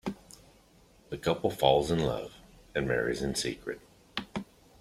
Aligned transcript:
The 1.11 1.17
couple 1.19 1.51
falls 1.51 1.91
in 1.91 1.99
love 1.99 2.33
and 2.73 2.87
marries 2.87 3.21
in 3.21 3.35
secret. 3.35 3.79